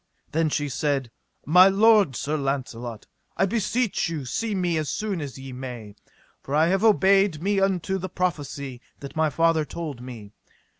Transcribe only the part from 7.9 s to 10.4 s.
the prophecy that my father told me.